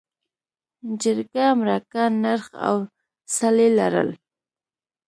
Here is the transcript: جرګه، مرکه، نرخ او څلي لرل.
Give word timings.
جرګه، 1.01 1.45
مرکه، 1.59 2.03
نرخ 2.21 2.47
او 2.67 2.75
څلي 3.35 3.67
لرل. 3.77 4.09